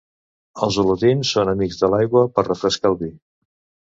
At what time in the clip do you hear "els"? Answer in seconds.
0.67-0.77